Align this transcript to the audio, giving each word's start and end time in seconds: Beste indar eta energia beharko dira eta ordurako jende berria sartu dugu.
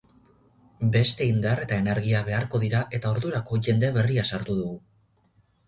Beste 0.95 1.27
indar 1.31 1.61
eta 1.65 1.77
energia 1.83 2.23
beharko 2.31 2.63
dira 2.65 2.81
eta 3.01 3.13
ordurako 3.17 3.63
jende 3.71 3.95
berria 4.01 4.27
sartu 4.33 4.59
dugu. 4.65 4.77